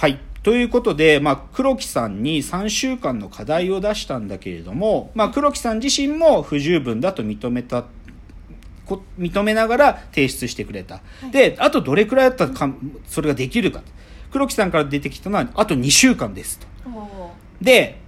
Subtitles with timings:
[0.00, 0.18] はい。
[0.42, 7.84] ということで、まあ、黒木さんに3週間の課題を出したんだけれども、まあ、黒木さん自身も不十分だと認めた、
[8.86, 11.02] こ認めながら提出してくれた。
[11.30, 12.74] で、あとどれくらいだったらか
[13.06, 13.82] それができるか。
[14.32, 16.66] 黒木さんから出てきたのは、あと2週間ですと。
[16.88, 18.00] おで、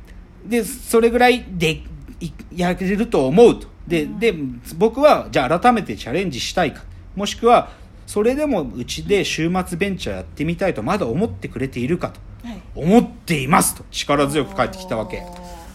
[0.46, 1.82] で、それぐらいで、
[2.20, 3.68] いやれると思うと。
[3.86, 4.34] で、で、
[4.78, 6.84] 僕は、じゃあ改めてチャレンジしたいか。
[7.14, 12.20] もしくは、それでもうちで週末ベンチャーやってみたいとまだ思ってくれているかと。
[12.44, 12.62] ーはい。
[12.74, 13.84] 思っていますと。
[13.90, 15.22] 力強く返ってきたわけ。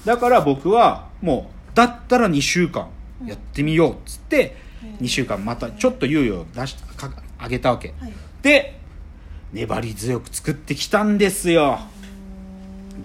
[0.05, 2.89] だから僕はもうだったら2週間
[3.25, 4.55] やってみようっつって
[5.01, 7.93] 2週間またちょっと猶予を出しかあげたわけ。
[7.99, 8.13] はい。
[8.41, 8.79] で
[9.53, 11.79] 粘り強く作ってきたんですよ。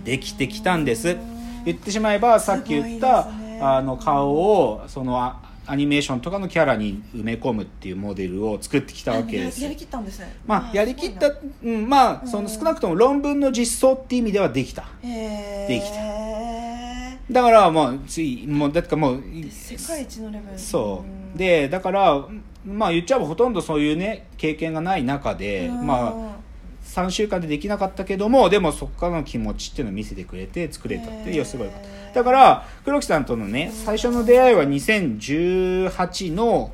[0.05, 1.17] できてきたんです。
[1.65, 3.61] 言ってしまえばさっき言った、ね。
[3.63, 9.61] あの顔をそのあアニメーションとかのキャラに埋め込むっていうモデルを作ってきたわけです。
[9.61, 10.35] ややりきったんですね。
[10.47, 12.45] まあ、やりきったすうん、まあ、そうん。
[12.45, 14.85] の少なくとも論文の実装っていう意味ではできた。
[15.03, 17.33] できた。
[17.33, 20.59] だからもう、つい、もう、だってかもう、世界一のレベル。
[20.59, 21.39] そう。
[21.39, 22.27] で、だから、
[22.67, 25.87] まあ言っちゃえばほとんどそういうね、経験がない中で、うん。
[25.87, 26.42] まあ、
[26.85, 32.15] 3週間でできなかったけども、でもそこからの気持ちっていうのを見せてくれて作れたっていう、すごいこと。
[32.15, 36.73] だから、黒木さんとのね、最初の出会いは2018の、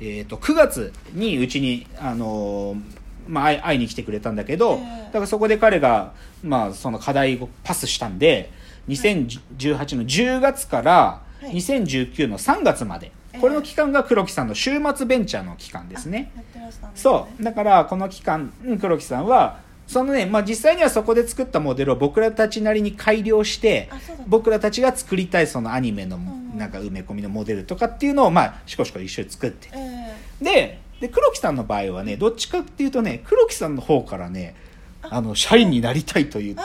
[0.00, 6.12] えっ、と、9月にうちに、あのーまあ、会いに来てくれたんだけど、ええだからそこで彼が、
[6.42, 8.50] まあ、その課題をパスしたんで、
[8.88, 11.52] 2018の10月からはい。
[11.52, 16.30] 2019の3月まで、ええこれの期間が黒木さんの週末ベンチャーの期間ですね。
[16.94, 17.42] そう。
[17.42, 23.88] だから、この期間、うん黒木さんは、そのね、まあ、実際にはそこで作ったモデルを僕らたちなりに改良して
[24.26, 29.70] 僕らたちが作りたいそのアニメのんなんか埋め込みのモデルとかっていうのを、まあ、しこしこ一緒に作って。
[29.72, 34.54] えで、で、黒木さんの場合はね、どっちかっていうとね、黒木さんの方からね、
[35.02, 35.20] あ。
[35.22, 36.56] の、社員になりたいという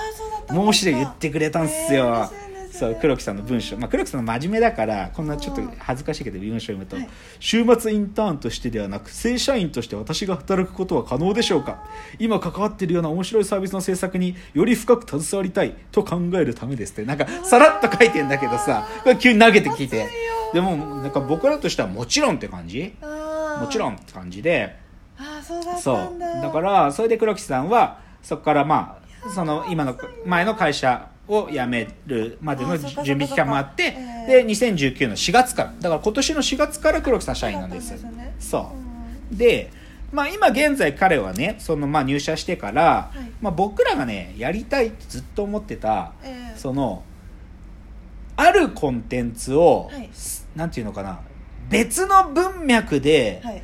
[0.49, 2.29] 申し出言ってくれたんですよ。
[2.33, 2.42] えー
[2.73, 3.77] そう、黒木さんの文章。
[3.77, 7.09] まあ、黒木さんの真面目だから、こんなちょっと恥ずかしいけど文章を読むと、はい。
[7.39, 11.83] 週末インターンとしてではなく、正社員として私が働くことは可能でしょうか？
[12.17, 18.88] 今関わっているような面白いサービスの制作により深く携わりたいと考えるためですって、なんか、さらっと書いてんだけどさ、
[19.19, 20.09] 急に投げてきて。
[20.53, 22.95] でも、なんか僕らとしてはもちろんって感じ？
[23.01, 24.75] もちろんって感じで、
[25.16, 26.19] あーそうだっそう。
[26.19, 29.95] だからそれで黒木さんはそこからまあその今の
[30.25, 33.91] 前の会社を辞めるまでの準備期間もあって
[34.28, 35.73] で2019の4月から。
[35.79, 38.35] だから今年の4月から黒木さん社員なんですそうですね。
[38.39, 38.72] そ
[39.31, 39.35] う。
[39.35, 39.72] で
[40.12, 43.17] まあ今現在彼はねそのまあ入社してから、い。
[43.41, 47.03] まあ、僕らがねやりたいってずっと思ってたええその
[48.35, 50.09] あるコンテンツを、はい。
[50.56, 51.19] なんていうのかな
[51.69, 53.62] 別の文脈で、はい。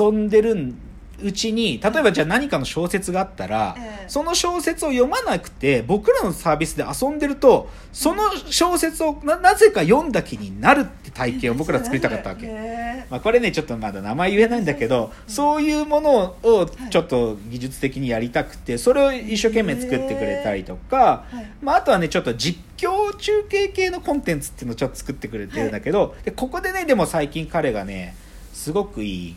[0.00, 0.74] 遊んでる
[1.22, 4.08] うちに例えばじゃあ何かの小説があったら、ええ。
[4.08, 12.46] その小説を読まなくて僕らのサービスで遊んでるとその小説をななぜか読んだ気になるって体験を 僕ら作りたかったわけ。
[12.46, 21.46] へまあ、これねちょっとまだ名前言えないんだけどそういうものをちょっと技術的にやりたくてそれを一生懸命作ってくれたりとか、はい。
[21.62, 28.14] まあ、あとはねちょっと実況中継系のコンテンツっていうのをちょっと作ってくれてるんだけど、でここでねでも最近彼がね
[28.52, 29.36] すごくいい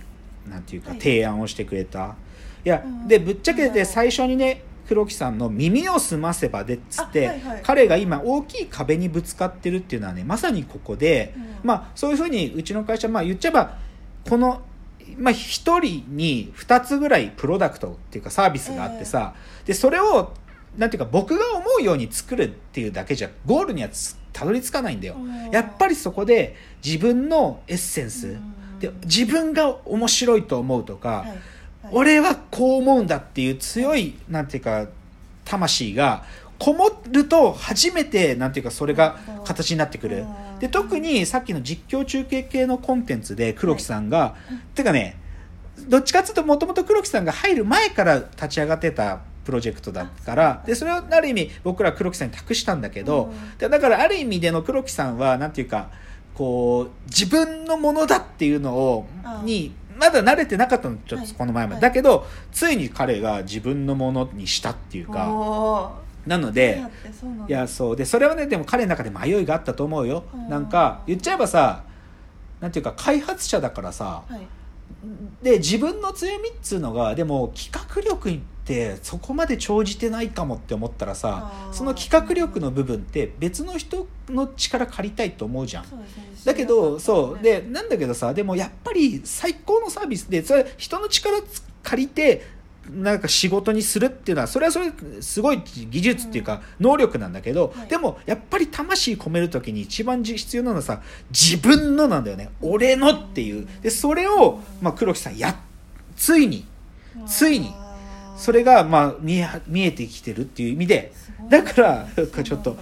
[0.50, 1.00] なんていうかはい。
[1.00, 2.16] 提案をしてくれた、
[2.64, 3.86] い、やうんでぶっちゃけなんだろう。
[3.86, 7.60] て最初にね黒木さんの「耳をすませば」でっつって、あはいはい。
[7.64, 11.44] 彼が今大きい壁にぶつかってるっていうのはねまさにここで、うん。
[11.64, 13.78] まあそういうふうにうちの会社まあ言っちゃえば
[14.30, 14.62] この
[15.18, 15.82] まあ、1人
[16.16, 19.36] に2つぐらいプロダクトっていうかサービスがあってさ、
[19.66, 20.34] でそれを
[20.78, 25.52] なんていうか僕が思うように作るっていうだけじゃゴールにはつたどり着かないんだよ、うん。
[25.52, 31.38] やっぱりそこで自分のエッセンス、うんで自分が面白いと思うとか、はいはい。
[31.92, 34.88] 俺はこう思うんだっていう強いなんていうか
[35.44, 36.24] 魂が
[36.58, 40.20] こもると初めてなんていうかそれが形になってくる。
[40.20, 44.36] うんで特にさっきの実況中継系のコンテンツで黒木さんが、
[44.74, 45.18] てかね
[45.90, 53.58] どっちかっていうともともと黒木さんが入る前から立ち上がってたプロジェクトだからでそれをある意味僕ら黒木さんに託したんだけど、うん。
[53.58, 55.90] でだからある意味での黒木さんはなんていうか
[56.36, 61.28] こう自分のものだっていうのをあにまだ慣れてなかったのちょっはい。
[61.28, 61.82] とこの前まで、はい。
[61.82, 65.94] だけどついに彼が自分のものにしたっていうか。
[66.28, 66.82] なので
[67.48, 67.96] いやそう。
[67.96, 70.24] でそれはねでも彼の中で迷いがあったと思うよ。
[70.34, 71.84] うんなんか言っちゃえばさ
[72.60, 74.42] なんていうか開発者だからさはい。
[75.44, 78.30] で自分の強みっつうのがでも企画力
[78.66, 85.86] ってそこまで長じてないかもって思ったらさその企画力の部分って別の人の力借りたいと思うじゃん。
[86.44, 87.44] だけどそう。
[87.44, 92.48] でなんだけどさでもやっぱり最高のサービスでそれ人の力つ借りて
[92.90, 94.92] なんか仕事にするっていうのはそれはそれ
[95.22, 97.88] すごい技術っていうか能力なんだけど、はい。
[97.88, 102.50] でもやっぱり魂込める時に一番じ必要なのはさ自分のなんだよね。
[102.62, 103.68] 俺のっていう。
[103.84, 105.56] でそれを、まあ、黒木さんや
[106.16, 106.66] ついに
[107.28, 107.72] ついに
[108.38, 111.14] それがまあ見え見えてきてるっていう意味で
[111.50, 112.78] だからなんかちょっと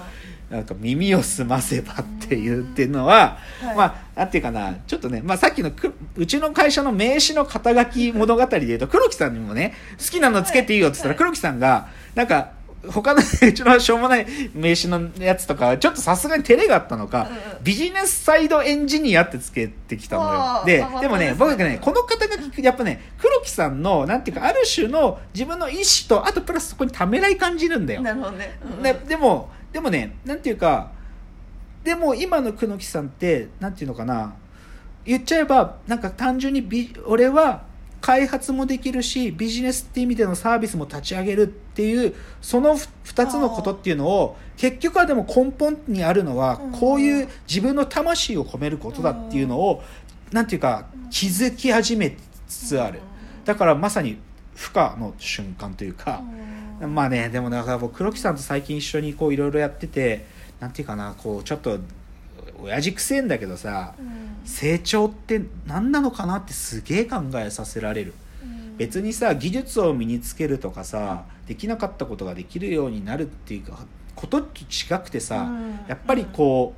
[0.50, 3.76] なんか耳を澄ませばっていうっていうのは、はい。
[3.76, 11.18] まあなんていうかなちょっとね、まあ、さっきのくうちの会社の名刺の肩書き物語で言うと黒木さんにもね好きなのつけていいよって言ったら、はい。
[11.18, 12.52] 黒木さんがなんか
[12.92, 17.64] 他のうちのしょうもない名刺のやつとかちょっとさすがに照れがあったのか、うんうん。
[17.64, 20.64] ビジネスサイドエンジニアってつけてきたのよ。
[20.66, 28.02] ででもね僕ねこの肩書きやっぱね黒木さんのなんていうかある種の自分の意思とあとプラスそこにためらい感じるんだよ。
[28.02, 28.60] なるほどね。
[28.64, 30.92] うんででもでもねなんていうか
[31.84, 34.36] でも今の久野木さんってなんていうのかな
[35.06, 37.64] 言っちゃえばなんか単純にビ俺は
[38.04, 46.72] 開発もできるしビジネスって意味でのサービスも立ち上げるっていうその2つのことっていうのを結局はでも根本にあるのはうん。
[46.74, 49.82] こういう自分の魂を込めることだっていうのを
[50.34, 52.18] なんていうか気づき始め
[52.50, 53.00] つつある。
[53.46, 54.18] だからまさに
[54.54, 56.22] 負荷の瞬間というか、
[56.82, 56.94] うん。
[56.94, 60.26] まあねでもだから僕黒木さんと最近一緒にこういろいろやってて
[60.60, 61.80] なんていうかなこうちょっと
[62.64, 64.24] 親父くせえんだけどさうん。
[64.46, 68.14] 成長って何なのかなってすげえ考えさせられる。
[68.44, 68.78] うん。
[68.78, 75.80] 別にさ技術を身につけるとかさできなかったことができるようになるっていうかことと違くてさ、うん。
[75.88, 76.74] やっぱりこ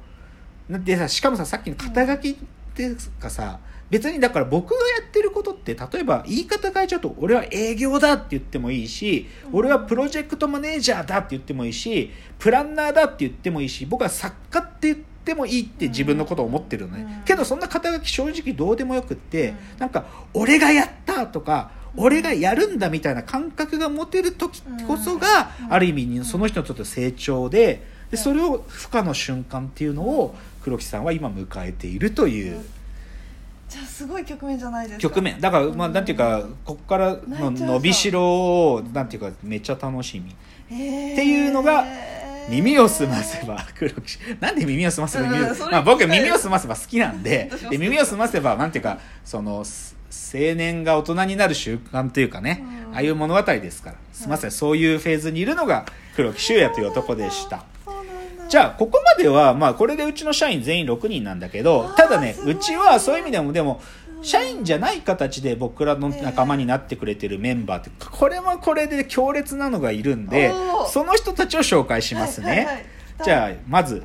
[0.69, 2.35] うでさしかもささっきの肩書きっ
[2.73, 3.59] ていうかさ
[3.89, 9.59] 別にだから僕がやってることって例えば言い方変えちゃうと俺は営業だって言ってもいいしうん。
[9.59, 17.23] 俺はプロジェクトマネージャーだって言ってもいいしプランナーだって言ってもいいし僕は作家って言ってもいいって自分のことを思ってるのね、うん。
[17.23, 19.57] けどそんな肩書き正直どうでもよくって、うん。
[19.79, 25.73] なんか俺がやったとか俺がやるんだみたいな感覚が持てる時こそが、うん。
[25.73, 32.61] ある意味にその人にとって成長ででそれを負荷の瞬間っていうのを黒木さんは今迎えているという。
[33.67, 35.01] じゃあすごい局面じゃないですか。
[35.01, 35.41] 局面。
[35.41, 40.35] だからまあなんていうかここからの伸びしろをなんていうかめっちゃ楽しみ。
[40.69, 41.13] へー。
[41.13, 41.83] っていうのが
[42.49, 49.95] 耳を澄ませば 黒木なんで耳を澄ませば耳をまあ、僕耳を澄ませば好きなんで で耳を澄ませばなんていうかそのす
[50.33, 52.95] 青年が大人になる習慣というかね、うん。
[52.95, 53.95] ああいう物語ですから。
[54.13, 57.65] すみません、そういうフェーズにいるのが黒木修也という男でした。
[58.47, 70.51] じゃあここまではまあこれでうちの社員全員6人なんだけどただねうちはそういう意味でもでもうん社員じゃない形で僕らの仲間になってくれてるメンバーってこれもこれで強烈なのがいるんで
[70.89, 72.85] その人たちを紹介しますね、はいはいはい。
[73.23, 74.03] じゃあまず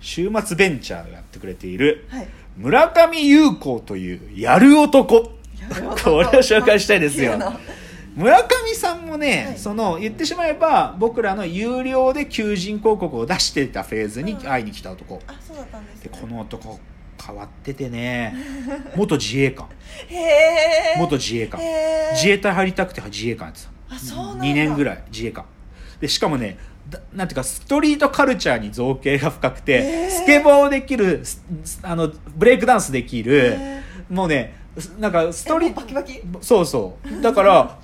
[0.00, 2.28] 週末ベンチャーをやってくれているはい。
[2.56, 5.22] 村上優子というやる男。
[5.22, 5.32] こ
[5.74, 7.38] れを紹介したいですよ。
[8.14, 9.58] 村上さんもね、はい。
[9.58, 16.10] その言ってしまえば僕らの有料で求人広告を出していたフェーズに会いに来た男、あそうだったんですね。
[16.10, 16.80] でこの男
[17.26, 18.34] 変わっててね。
[18.94, 19.66] 元自衛官。
[20.08, 21.60] へえ元自衛官。
[22.12, 24.44] 自衛隊入りたくて自衛官やってたあそうなんだ。
[24.44, 25.44] 2年ぐらい自衛官。
[26.00, 26.58] でしかもね
[26.88, 31.42] だなんていうかストリートカルチャーに造形が深くて、スケボーできるス
[31.82, 34.54] あのブレイクダンスできるへもうね
[34.98, 36.22] なんかストリえもうバキバキ。
[36.40, 37.22] そうそう。
[37.22, 37.78] だから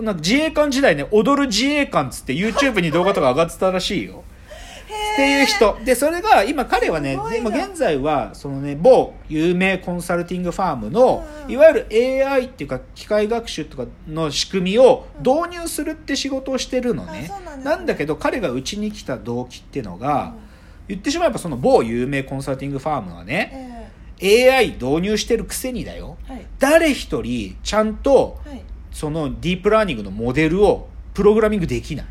[0.00, 4.24] なんか自衛官時代ね踊る自衛官っつって YouTube に動画とか上がってたらしいよ
[4.88, 5.78] っていう人。
[5.84, 7.50] でそれが今彼はねすごいな。
[7.50, 17.30] でも現在はそのね某有名コンサルティングファームのうんいわゆる AI っていうか機械学習とかの仕組みを導入するって仕事をしてるのね。
[17.62, 20.34] なんだけど彼がうちに来た動機っていうのが
[20.86, 23.90] 言ってしまえばその某有名コンサルティングファームはね
[24.20, 26.16] え AI 導入してるくせにだよ。
[26.58, 28.62] 誰一人ちゃんとはい。
[28.90, 32.06] そのディープラーニングのモデルをプログラミングできない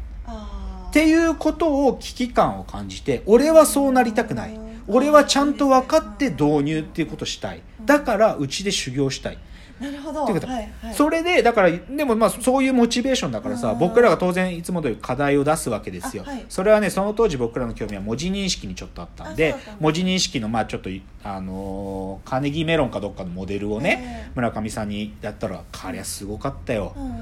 [0.97, 4.55] っていうことを危機感を感じて俺はそうなりたくない。
[4.55, 7.61] うん俺はちゃんと分かって導入っていうことしたい。
[7.83, 9.37] だからうちで修行したい。
[9.81, 10.23] なるほど。
[10.23, 10.51] っていうこと。
[10.53, 10.93] はいはい。
[10.93, 16.23] それでだからでもまあそういうモチベーションだからさうん僕らが当然いつも通り課題を出すわけですよ。
[16.25, 16.45] あはい。
[16.47, 24.31] それはねその当時僕らの興味は文字認識にちょっとあったんであそうだったんだ文字認識のまあちょっといあのーカーネギーメロンかどっかのモデルをねええ。
[24.35, 26.93] 村上さんにやったら彼はすごかったよ。
[26.95, 27.21] うん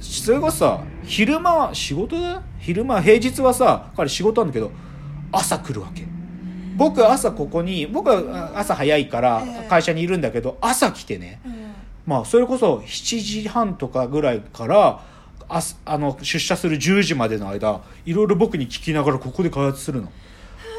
[0.00, 2.30] それこそさ昼間は仕事だ？
[2.30, 4.70] よ昼間平日はさ彼仕事なんだけど
[5.32, 6.04] 朝来るわけ。
[6.76, 9.68] 僕朝ここに僕はあ朝早いからええ。
[9.68, 11.40] 会社にいるんだけど朝来てね。
[11.44, 11.52] うん。
[12.06, 15.00] まあそれこそ7時半とかぐらいから
[15.48, 20.10] あの出社する10時までの間いろいろ僕に聞きながらここで開発するの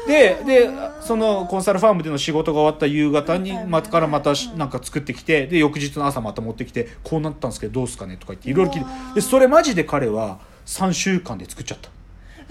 [0.06, 0.70] でで
[1.00, 8.86] そのコンサルファームでの仕事が終わった夕方にまたからまたなんか作ってきてで翌日の朝また持ってきてこうなったんですけどどうすかねとか言っていろいろ聞いて。
[8.86, 11.88] ーでそれマジで彼は3週間で作っちゃった。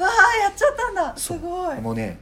[0.04, 1.14] わあやっちゃったんだ。
[1.18, 1.82] すごい。
[1.82, 2.20] もうね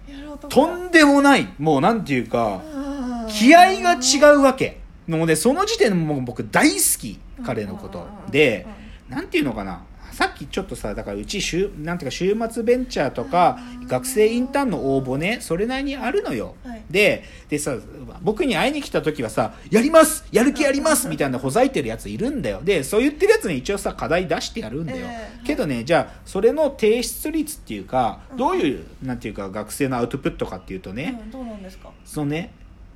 [0.50, 3.28] とんでもないもうなんていうかうん。
[3.28, 4.80] 気合が違うわけ。
[5.08, 8.06] もうねその時点でもう僕大好き彼のこと。
[8.30, 8.66] で
[9.10, 16.84] なんていうのかなさっきちょっとさだからうち週なんていうか週末ベンチャーとかうん学生インターンの応募ねそれなりにあるのよ、はい。
[16.90, 17.76] ででさ
[18.22, 22.62] 僕に会いに来た時はさ「やりますやる気やります」みたいなほざいてるやついるんだよ。
[22.64, 31.90] でそう言ってるやつに一応さ課題出してやるんだよ、ええけどねじゃあそれの提出率っていうかどういうなんていうか学生のアウトプットかっていうとね、うんどうなんですか？
[32.06, 32.52] そのね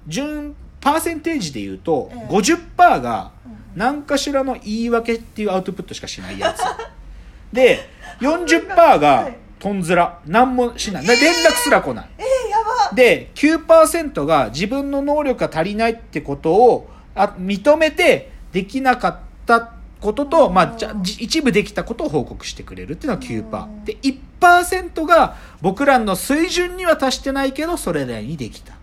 [0.07, 3.57] 順パーセンテージで言うと、ええ50%がうん。
[3.75, 6.62] 何かしらの言い訳っていうアウトプットしかしないやつ
[7.53, 7.89] で
[8.19, 11.05] 40%がはいとんずら何もしない。
[11.05, 12.09] で連絡すら来ない。
[12.17, 12.95] えー、やば。
[12.95, 28.73] で9%が自分の能力が足りないってことをあ認めてできなかったことと、まあ、じゃじ一部できたことを報告してくれるっていうのが9%で1%が僕らの水準には達してないけどそれなりにできた。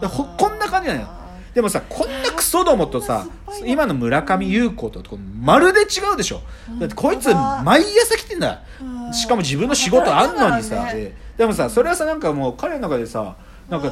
[0.00, 1.23] こんな感じなのよ
[1.54, 3.26] でもさこんなクソどもとさ
[3.64, 5.02] 今の村上優子と
[5.40, 6.42] まるで違うでしょ。
[6.80, 7.32] だってこいつ
[7.64, 8.62] 毎朝来てんだ。
[8.82, 9.12] うん。
[9.12, 13.36] しかも自分の仕事あんのにさ、ででもさそれはさなんかもう彼の中でさ
[13.70, 13.88] なんか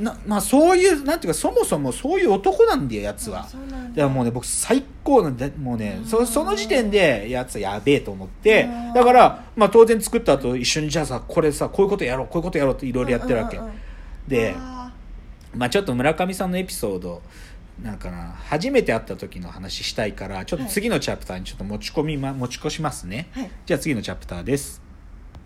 [0.00, 3.42] なまあそういうなんていうかそもそもそういう男なんだよやつは。
[3.42, 3.48] だだ。
[3.48, 3.52] か
[3.94, 8.64] らもうね僕最高なんでもうねそその時点でやつはやべえと思って。
[8.64, 8.92] うん。
[8.92, 13.60] だからまあ当然作った後一緒にじゃあさこれさこういうことやろうこういうことやろうっていろいろやってるわけ。
[14.26, 14.77] であ
[15.54, 17.22] まあちょっと村上さんのエピソード
[17.82, 23.30] なんかな初めて会った時の話したいからちょっと次のチャプターにちょっと持ち込みま持ち越しますね。
[23.34, 23.50] ーはい。
[23.66, 24.82] じゃあ次のチャプターです